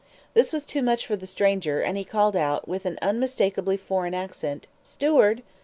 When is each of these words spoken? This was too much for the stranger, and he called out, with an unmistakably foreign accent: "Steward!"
This 0.33 0.51
was 0.51 0.65
too 0.65 0.81
much 0.81 1.05
for 1.05 1.15
the 1.15 1.27
stranger, 1.27 1.79
and 1.79 1.95
he 1.95 2.03
called 2.03 2.35
out, 2.35 2.67
with 2.67 2.87
an 2.87 2.97
unmistakably 3.03 3.77
foreign 3.77 4.15
accent: 4.15 4.65
"Steward!" 4.81 5.43